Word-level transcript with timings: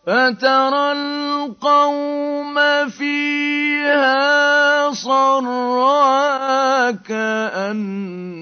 فترى 0.08 0.92
القوم 0.92 2.56
فيها 2.90 4.92
صرعا 4.92 6.92
كأنهم 6.92 8.38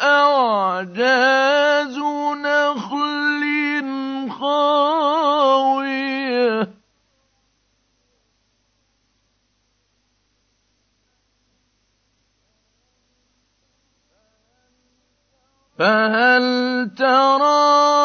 أعجاز 0.00 1.98
نخل 2.44 3.42
خاوية. 4.40 6.68
فهل 15.78 16.90
ترى 16.98 17.97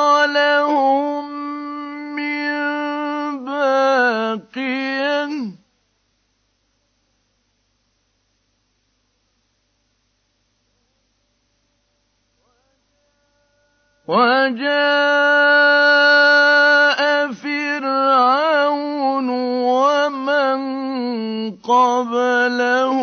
قبله 22.54 22.98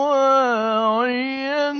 واعية 0.02 1.72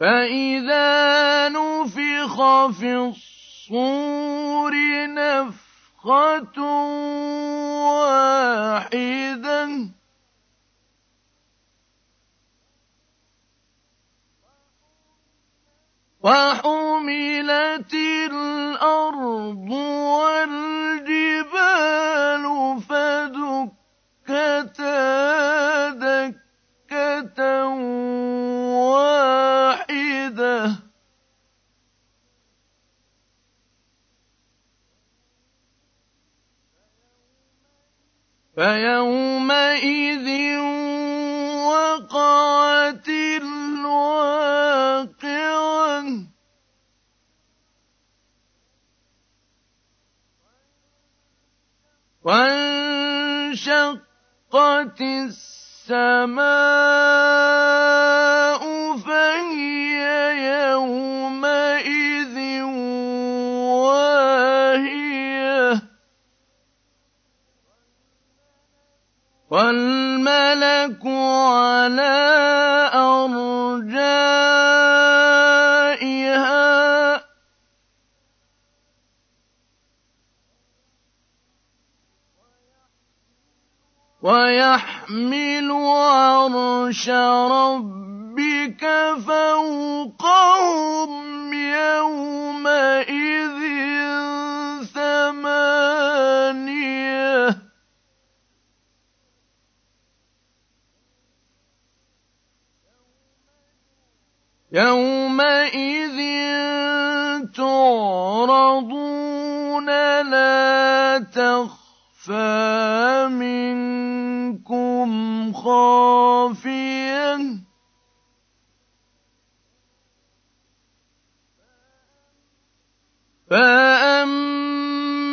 فإذا 0.00 1.48
نفخ 1.48 2.36
في 2.70 2.96
الصور 2.96 4.72
نفخة 5.14 6.62
واحدة 8.02 9.68
وحملت 16.22 17.94
الأرض 18.30 19.70
والجبال 20.14 21.24
فدكتا 22.88 24.28
دكة 25.90 27.66
واحدة. 28.86 30.52
فيومئذ 38.56 40.28
السماء 55.02 56.42
فهي 58.96 60.00
يومئذ 60.70 62.36
واهية. 63.82 65.02
والملك 69.50 71.06
على 71.06 72.22
أرجائها. 72.94 74.22
ويحمل 84.22 84.91
عرش 86.92 87.08
ربك 87.08 88.82
فوقهم 89.26 91.10
يومئذ 91.52 93.21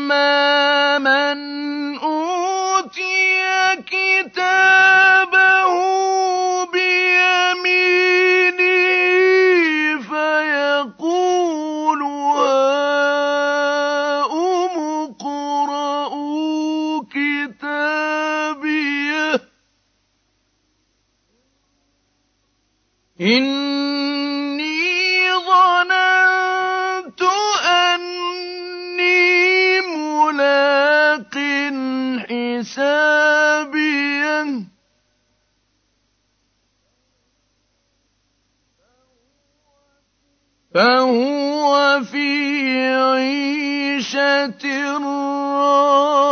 فأما 0.10 0.39
حسابيه 32.60 34.40
فهو 40.74 42.02
في 42.04 42.28
عيشة 42.96 44.54
راضية. 44.98 46.30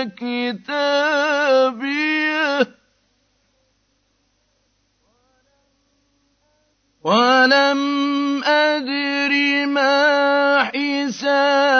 كتابيه. 0.04 1.60
ولم 7.04 8.44
أدر 8.44 9.66
ما 9.66 10.64
حسابيه. 10.64 11.80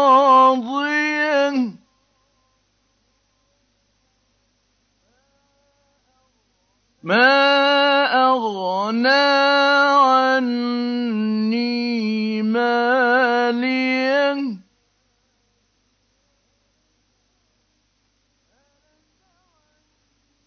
ما 7.07 8.03
أغنى 8.27 9.27
عني 10.27 11.61
ماليه 12.41 14.33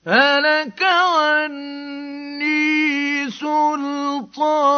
هلك 0.06 0.82
عني 0.82 1.70
سلطانيه 3.30 4.70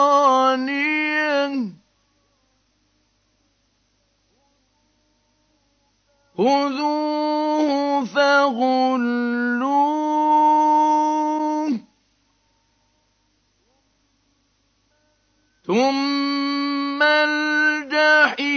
خذوه 6.39 8.05
فغلوه 8.05 9.92
ثم 15.73 17.03
الجحيم 17.03 18.53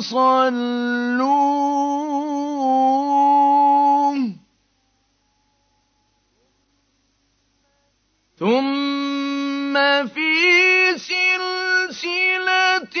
صلوه 0.00 1.24
ثم 8.38 9.74
في 10.06 10.32
سلسلة 10.98 12.96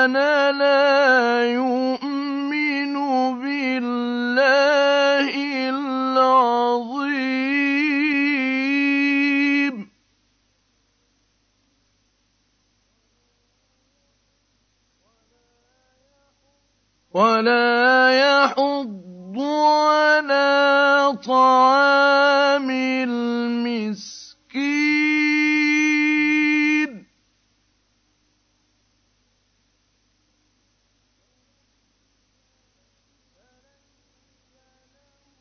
كَانَ 0.00 0.12
لَا 0.58 1.44
يُؤْمِنُ. 1.52 1.99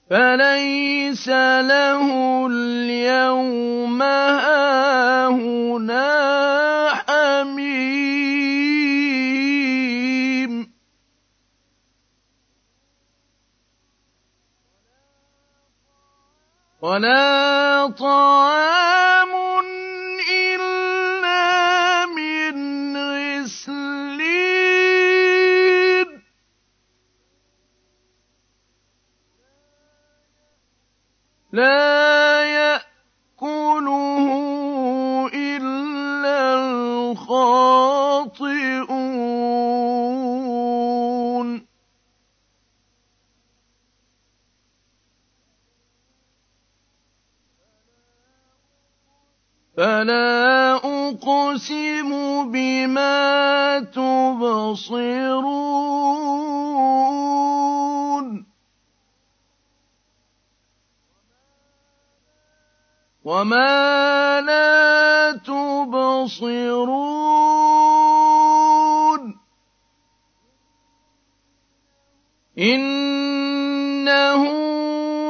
فَلَيْسَ 0.10 1.28
لَهُ 1.70 2.02
الْيَوْمَ 2.48 4.02
هَاهُنَا 4.42 6.06
حَمِيمٌ. 7.06 7.70
وَلَا 16.82 17.88
طَعَامٌ 17.88 18.79
لَّا 31.60 32.44
يَأْكُلُهُ 32.46 34.28
إِلَّا 35.34 36.40
الْخَاطِئُونَ. 36.56 37.60
فَلَا 49.78 50.76
أُقْسِمُ 50.76 52.10
بِمَا 52.52 53.80
تُبْصِرُونَ. 53.80 55.10
وَمَا 63.30 64.42
لَا 64.42 65.38
تُبْصِرُونَ 65.46 66.82
إِنَّهُ 72.60 74.44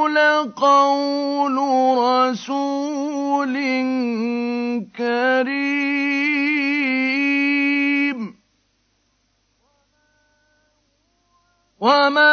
لَقَوْلُ 0.10 1.58
رَسُولٍ 2.00 3.56
كَرِيمٍ 4.96 6.00
وَمَا 11.80 12.29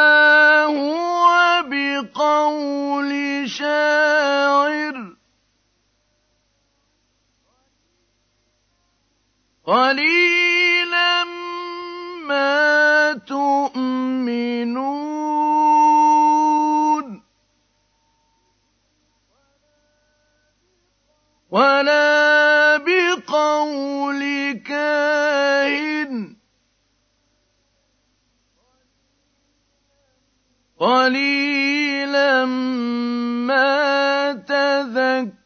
بِقَوْلِ 23.26 24.22
كَاهِنٍ 24.66 26.34
ۚ. 26.34 26.36
قَلِيلًا 30.78 32.44
مَّا 33.46 34.32
تَذَكَّرُونَ 34.32 35.36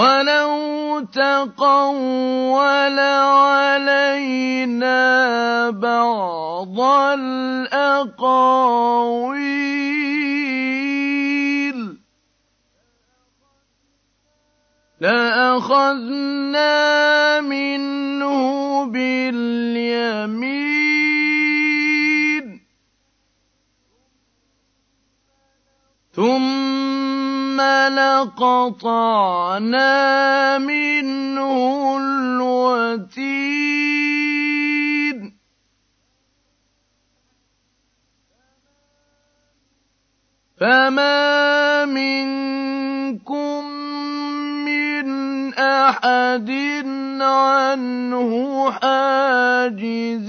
وَلَوْ 0.00 1.04
تَقَوَّلَ 1.12 2.98
عَلَيْنَا 3.36 4.96
بَعْضَ 5.70 6.80
الْأَقَاوِيلِ 7.20 8.20
لَأَخَذْنَا 15.00 16.70
مِنْهُ 17.40 18.09
لَقَطَعْنَا 27.94 29.88
مِنْهُ 30.58 31.98
الْوَتِينَ. 31.98 33.50
فَمَا 40.60 41.84
مِنكُم 41.84 43.64
مِّنْ 44.64 45.06
أَحَدٍ 45.54 46.50
عَنْهُ 47.20 48.30
حَاجِزِينَ. 48.70 50.20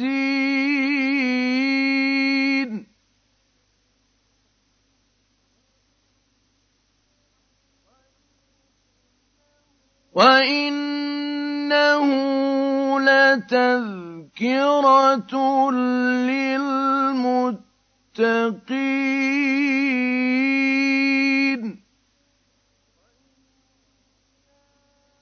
وَإِنَّهُ 10.11 12.07
لَتَذْكِرَةٌ 12.99 13.73
لِّلْمُتَّقِينَ 16.27 17.61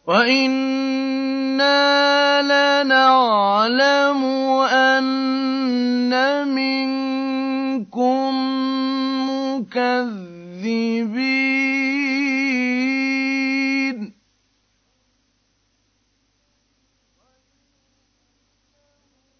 وَإِنَّا 0.10 1.78
لَنَعْلَمُ 2.42 4.22
أَنَّ 4.74 6.14
مِنكُم 6.50 8.30
مُّكَذِّبِينَ 9.30 11.29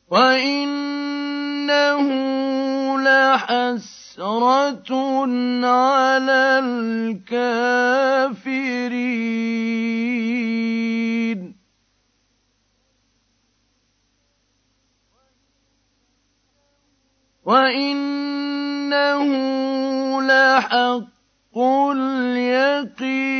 وَإِنَّهُ 0.10 2.06
لَحَسْرَةٌ 2.98 4.92
عَلَى 5.66 6.60
الْكَافِرِينَ 6.66 7.70
وَإِنَّهُ 17.46 19.30
لَحَقُّ 20.22 21.58
الْيَقِينِ 21.94 23.40